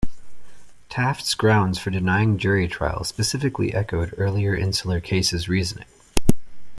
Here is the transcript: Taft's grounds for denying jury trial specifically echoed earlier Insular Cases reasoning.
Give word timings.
Taft's 0.89 1.35
grounds 1.35 1.77
for 1.77 1.91
denying 1.91 2.39
jury 2.39 2.67
trial 2.67 3.03
specifically 3.03 3.71
echoed 3.71 4.15
earlier 4.17 4.55
Insular 4.55 4.99
Cases 4.99 5.47
reasoning. 5.47 5.85